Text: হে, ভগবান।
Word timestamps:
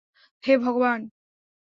হে, 0.43 0.53
ভগবান। 0.57 0.99